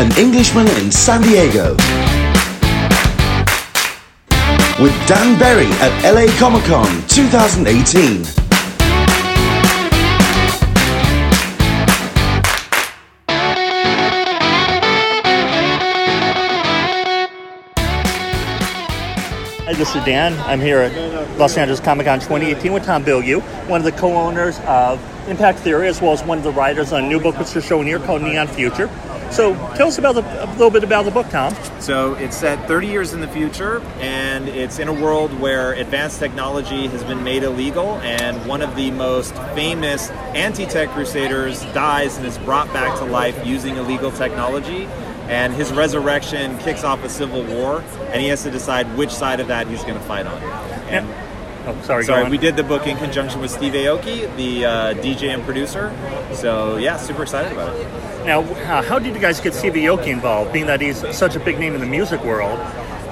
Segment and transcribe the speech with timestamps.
[0.00, 1.72] An Englishman in San Diego.
[4.82, 8.24] With Dan Berry at LA Comic Con 2018.
[19.66, 20.32] Hi, this is Dan.
[20.48, 24.58] I'm here at Los Angeles Comic Con 2018 with Tom Bilyeu, one of the co-owners
[24.60, 24.98] of
[25.28, 27.66] Impact Theory, as well as one of the writers on a new book which is
[27.66, 28.88] shown here called Neon Future.
[29.30, 31.54] So, tell us about the, a little bit about the book, Tom.
[31.78, 36.18] So it's set 30 years in the future, and it's in a world where advanced
[36.18, 42.26] technology has been made illegal, and one of the most famous anti-tech crusaders dies and
[42.26, 44.86] is brought back to life using illegal technology.
[45.28, 49.38] And his resurrection kicks off a civil war, and he has to decide which side
[49.38, 50.42] of that he's going to fight on.
[50.90, 51.06] And
[51.66, 55.34] Oh, sorry, Sorry, we did the book in conjunction with Steve Aoki, the uh, DJ
[55.34, 55.94] and producer.
[56.32, 57.86] So yeah, super excited about it.
[58.24, 61.40] Now, uh, how did you guys get Steve Aoki involved, being that he's such a
[61.40, 62.58] big name in the music world?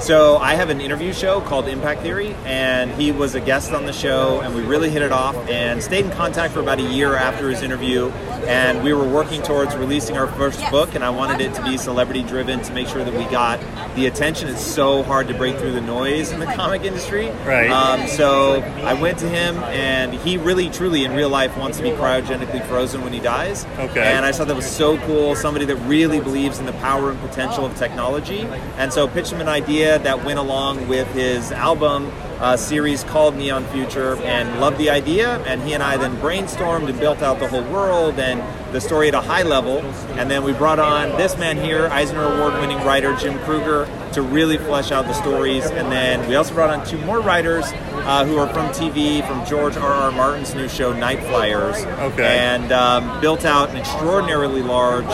[0.00, 3.84] So I have an interview show called Impact Theory, and he was a guest on
[3.84, 6.82] the show, and we really hit it off, and stayed in contact for about a
[6.82, 8.08] year after his interview,
[8.46, 11.76] and we were working towards releasing our first book, and I wanted it to be
[11.76, 13.60] celebrity driven to make sure that we got
[13.96, 14.48] the attention.
[14.48, 17.70] It's so hard to break through the noise in the comic industry, Right.
[17.70, 21.82] Um, so I went to him, and he really, truly, in real life, wants to
[21.82, 23.66] be cryogenically frozen when he dies.
[23.78, 24.00] Okay.
[24.00, 25.34] And I thought that was so cool.
[25.34, 28.40] Somebody that really believes in the power and potential of technology,
[28.76, 33.36] and so pitched him an idea that went along with his album uh, series called
[33.36, 35.38] Neon Future, and loved the idea.
[35.44, 38.42] And he and I then brainstormed and built out the whole world and
[38.74, 39.78] the story at a high level.
[40.18, 44.58] And then we brought on this man here, Eisner Award-winning writer Jim Krueger, to really
[44.58, 45.64] flesh out the stories.
[45.66, 49.44] And then we also brought on two more writers uh, who are from TV, from
[49.46, 49.92] George R.
[49.92, 50.12] R.
[50.12, 52.38] Martin's new show Nightflyers, Okay.
[52.38, 55.06] and um, built out an extraordinarily large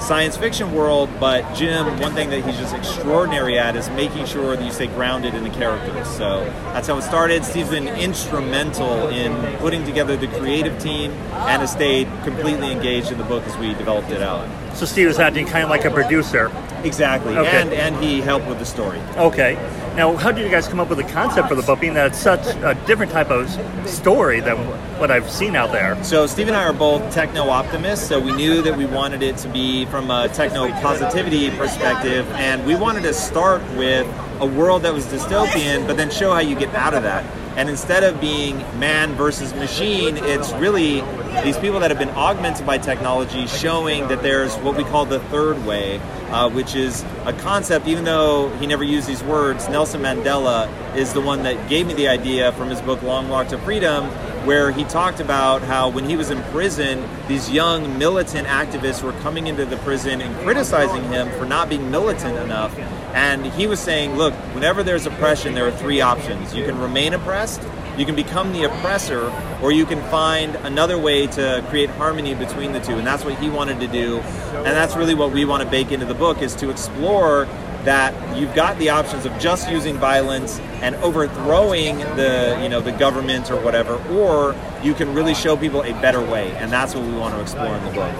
[0.00, 1.10] science fiction world.
[1.18, 4.86] But Jim, one thing that he's just extraordinary at is making sure that you stay
[4.88, 6.08] grounded in the characters.
[6.08, 7.44] So that's how it started.
[7.44, 13.18] Steve's been instrumental in putting together the creative team and has stayed completely engaged in
[13.18, 14.48] the book as we developed it out.
[14.76, 16.50] So Steve is acting kind of like a producer.
[16.82, 17.62] Exactly, Okay.
[17.62, 18.98] and and he helped with the story.
[19.16, 19.54] Okay.
[19.96, 22.08] Now, how did you guys come up with the concept for the book, being that
[22.08, 23.48] it's such a different type of
[23.88, 24.56] story than
[24.98, 25.96] what I've seen out there?
[26.02, 29.36] So Steve and I are both techno optimists, so we knew that we wanted it
[29.38, 34.04] to be from a techno positivity perspective, and we wanted to start with
[34.44, 37.24] a world that was dystopian, but then show how you get out of that.
[37.56, 41.00] And instead of being man versus machine, it's really
[41.42, 45.20] these people that have been augmented by technology showing that there's what we call the
[45.20, 45.98] third way,
[46.30, 51.14] uh, which is a concept, even though he never used these words, Nelson Mandela is
[51.14, 54.04] the one that gave me the idea from his book Long Walk to Freedom,
[54.44, 59.12] where he talked about how when he was in prison, these young militant activists were
[59.20, 62.76] coming into the prison and criticizing him for not being militant enough.
[63.14, 66.52] And he was saying, look, whenever there's oppression, there are three options.
[66.52, 67.62] You can remain oppressed,
[67.96, 69.32] you can become the oppressor,
[69.62, 72.94] or you can find another way to create harmony between the two.
[72.94, 74.18] And that's what he wanted to do.
[74.18, 77.46] And that's really what we want to bake into the book is to explore
[77.84, 82.92] that you've got the options of just using violence and overthrowing the you know the
[82.92, 87.04] government or whatever or you can really show people a better way and that's what
[87.04, 88.12] we want to explore in the book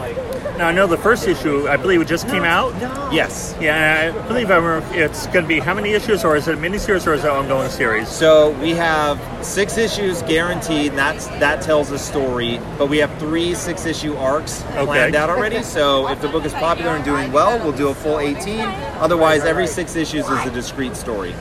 [0.58, 2.72] Now, I know the first issue, I believe it just came out.
[3.12, 6.46] yes Yeah, I believe I remember it's going to be how many issues, or is
[6.48, 8.08] it a miniseries, or is it an ongoing series?
[8.08, 13.12] so we have six issues guaranteed and that's that tells a story but we have
[13.18, 14.84] three six issue arcs Okay.
[14.86, 17.94] planned out already so if the book is popular and doing well we'll do a
[17.94, 18.60] full 18
[19.04, 21.34] otherwise every six issues is a discrete story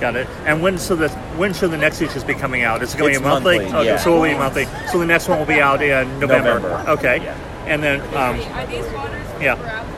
[0.00, 0.26] Got it.
[0.46, 2.82] And when so the when should the next issues be coming out?
[2.82, 3.58] Is it going to be a monthly?
[3.58, 3.96] monthly, okay, yeah.
[3.98, 4.64] so it'll be monthly.
[4.90, 6.58] So the next one will be out in November.
[6.58, 6.90] November.
[6.92, 7.18] Okay.
[7.66, 8.38] And then, um,
[9.40, 9.56] yeah,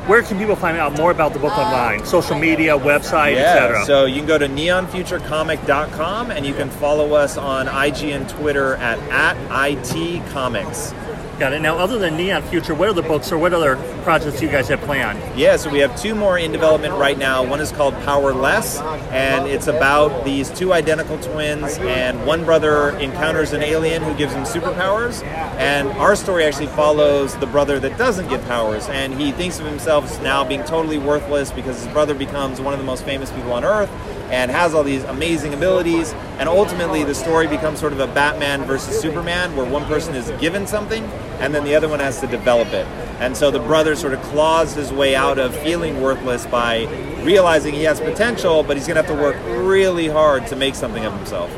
[0.09, 2.05] where can people find out more about the book online?
[2.05, 3.79] Social media, website, etc.
[3.79, 8.29] Yeah, so you can go to neonfuturecomic.com and you can follow us on IG and
[8.29, 10.93] Twitter at, at ITComics.
[11.39, 11.63] Got it.
[11.63, 14.69] Now, other than Neon Future, what other books or what other projects do you guys
[14.69, 15.19] have planned?
[15.37, 17.43] Yeah, so we have two more in development right now.
[17.45, 18.79] One is called Powerless,
[19.11, 24.35] and it's about these two identical twins, and one brother encounters an alien who gives
[24.35, 25.25] him superpowers.
[25.25, 29.67] And our story actually follows the brother that doesn't get powers, and he thinks of
[29.67, 33.33] himself as now being totally worthless because his brother becomes one of the most famous
[33.33, 33.91] people on Earth
[34.33, 36.13] and has all these amazing abilities.
[36.39, 40.31] And ultimately, the story becomes sort of a Batman versus Superman, where one person is
[40.41, 41.05] given something
[41.39, 42.87] and then the other one has to develop it.
[43.21, 46.85] And so the brother sort of claws his way out of feeling worthless by
[47.23, 50.75] realizing he has potential, but he's going to have to work really hard to make
[50.75, 51.51] something of himself.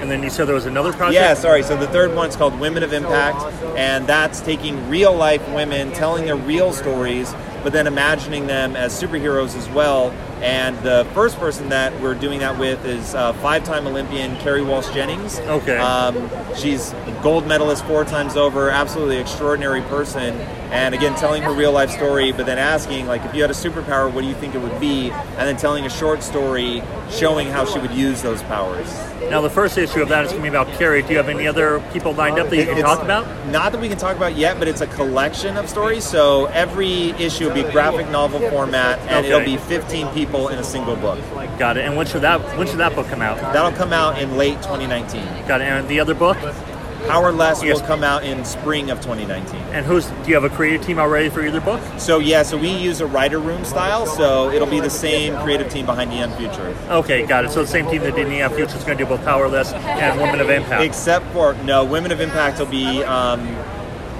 [0.00, 1.14] And then you said there was another project.
[1.14, 1.62] Yeah, sorry.
[1.62, 3.40] So the third one's called Women of Impact,
[3.76, 7.32] and that's taking real life women, telling their real stories,
[7.62, 10.12] but then imagining them as superheroes as well.
[10.42, 14.88] And the first person that we're doing that with is uh, five-time Olympian Kerri Walsh
[14.92, 15.38] Jennings.
[15.38, 15.76] Okay.
[15.78, 20.34] Um, she's a gold medalist four times over, absolutely extraordinary person.
[20.72, 23.54] And again, telling her real life story, but then asking, like, if you had a
[23.54, 25.10] superpower, what do you think it would be?
[25.10, 28.88] And then telling a short story showing how she would use those powers.
[29.30, 31.02] Now, the first issue of that is going to be about Carrie.
[31.02, 33.26] Do you have any other people lined up that you can It's talk about?
[33.48, 36.04] Not that we can talk about yet, but it's a collection of stories.
[36.04, 39.28] So every issue will be graphic novel format, and Okay.
[39.28, 41.18] it'll be 15 people in a single book.
[41.58, 41.84] Got it.
[41.84, 43.36] And when should that when should that book come out?
[43.52, 45.22] That'll come out in late 2019.
[45.46, 45.64] Got it.
[45.64, 46.36] And the other book?
[47.08, 47.80] Powerless Yes.
[47.80, 49.60] will come out in spring of 2019.
[49.72, 50.06] And who's?
[50.06, 51.80] Do you have a creative team already for either book?
[51.98, 55.68] So yeah, so we use a writer room style, so it'll be the same creative
[55.68, 57.50] team behind Neon Future, Okay, got it.
[57.50, 60.20] So the same team that did Neon Future is going to do both Powerless and
[60.20, 60.84] Women of Impact.
[60.84, 63.02] except for no Women of Impact will be.
[63.02, 63.48] Um,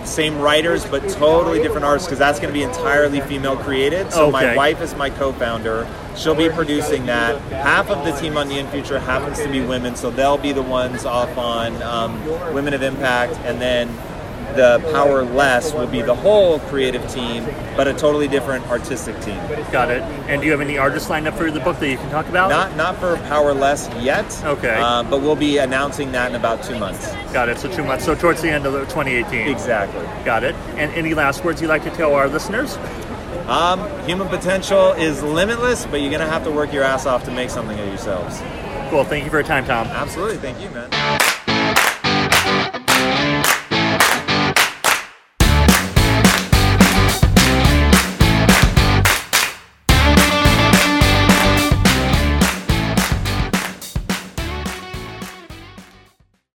[0.05, 4.13] same writers, but totally different artists because that's going to be entirely female created.
[4.13, 5.87] So my wife is my co-founder.
[6.17, 7.41] She'll be producing that.
[7.53, 10.63] Half of the team on Neon Future happens to be women, so they'll be the
[10.63, 13.89] ones off on um, Women of Impact, and then
[14.57, 17.45] the Powerless will be the whole creative team,
[17.77, 19.39] but a totally different artistic team.
[19.71, 20.03] Got it.
[20.29, 22.29] And do you have any artists lined up for the book that you can talk
[22.29, 22.51] about?
[22.51, 24.27] Not not for Powerless yet.
[24.45, 24.79] Okay.
[24.81, 27.13] Uh, but we'll be announcing that in about two months.
[27.33, 27.59] Got it.
[27.59, 28.05] So two months.
[28.05, 29.49] So towards the end of 2018.
[29.49, 30.07] Exactly.
[30.25, 30.55] Got it.
[30.77, 32.77] And any last words you'd like to tell our listeners?
[33.47, 37.31] Um, human potential is limitless, but you're gonna have to work your ass off to
[37.31, 38.41] make something of yourselves.
[38.91, 39.05] Cool.
[39.05, 39.87] Thank you for your time, Tom.
[39.89, 40.37] Absolutely.
[40.37, 41.19] Thank you, man.